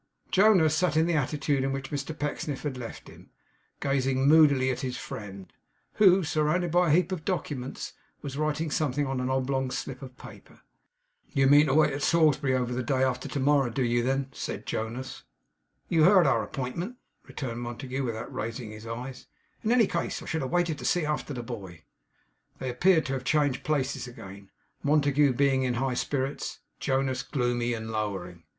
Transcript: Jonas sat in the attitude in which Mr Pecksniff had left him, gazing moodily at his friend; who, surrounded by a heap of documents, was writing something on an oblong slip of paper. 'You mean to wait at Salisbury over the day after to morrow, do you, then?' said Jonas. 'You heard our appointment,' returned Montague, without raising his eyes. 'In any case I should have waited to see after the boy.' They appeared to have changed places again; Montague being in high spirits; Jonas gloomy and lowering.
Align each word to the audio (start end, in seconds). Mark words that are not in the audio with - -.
Jonas 0.31 0.75
sat 0.75 0.97
in 0.97 1.05
the 1.05 1.13
attitude 1.13 1.63
in 1.63 1.71
which 1.71 1.91
Mr 1.91 2.17
Pecksniff 2.17 2.63
had 2.63 2.75
left 2.75 3.07
him, 3.07 3.29
gazing 3.79 4.27
moodily 4.27 4.71
at 4.71 4.79
his 4.79 4.97
friend; 4.97 5.53
who, 6.01 6.23
surrounded 6.23 6.71
by 6.71 6.89
a 6.89 6.93
heap 6.95 7.11
of 7.11 7.23
documents, 7.23 7.93
was 8.23 8.35
writing 8.35 8.71
something 8.71 9.05
on 9.05 9.19
an 9.19 9.29
oblong 9.29 9.69
slip 9.69 10.01
of 10.01 10.17
paper. 10.17 10.61
'You 11.33 11.45
mean 11.45 11.67
to 11.67 11.75
wait 11.75 11.93
at 11.93 12.01
Salisbury 12.01 12.55
over 12.55 12.73
the 12.73 12.81
day 12.81 13.03
after 13.03 13.29
to 13.29 13.39
morrow, 13.39 13.69
do 13.69 13.83
you, 13.83 14.01
then?' 14.01 14.29
said 14.31 14.65
Jonas. 14.65 15.21
'You 15.87 16.03
heard 16.05 16.25
our 16.25 16.41
appointment,' 16.41 16.95
returned 17.27 17.61
Montague, 17.61 18.03
without 18.03 18.33
raising 18.33 18.71
his 18.71 18.87
eyes. 18.87 19.27
'In 19.63 19.71
any 19.71 19.85
case 19.85 20.23
I 20.23 20.25
should 20.25 20.41
have 20.41 20.49
waited 20.49 20.79
to 20.79 20.83
see 20.85 21.05
after 21.05 21.31
the 21.31 21.43
boy.' 21.43 21.83
They 22.57 22.71
appeared 22.71 23.05
to 23.05 23.13
have 23.13 23.23
changed 23.23 23.63
places 23.63 24.07
again; 24.07 24.49
Montague 24.81 25.33
being 25.33 25.61
in 25.61 25.75
high 25.75 25.93
spirits; 25.93 26.57
Jonas 26.79 27.21
gloomy 27.21 27.73
and 27.75 27.91
lowering. 27.91 28.45